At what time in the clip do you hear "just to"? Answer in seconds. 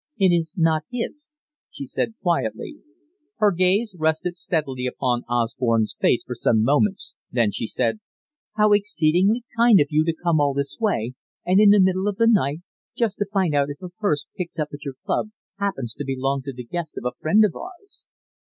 12.97-13.27